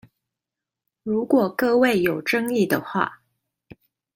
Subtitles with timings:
[1.03, 3.21] 如果各位有爭議的話